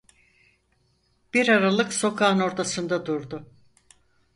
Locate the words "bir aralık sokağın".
1.33-2.39